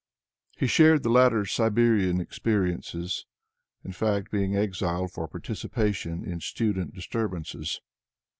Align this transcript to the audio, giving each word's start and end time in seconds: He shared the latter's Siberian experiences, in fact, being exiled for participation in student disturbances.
He 0.57 0.65
shared 0.65 1.03
the 1.03 1.11
latter's 1.11 1.51
Siberian 1.51 2.19
experiences, 2.19 3.27
in 3.83 3.91
fact, 3.91 4.31
being 4.31 4.55
exiled 4.57 5.11
for 5.11 5.27
participation 5.27 6.25
in 6.25 6.39
student 6.39 6.95
disturbances. 6.95 7.79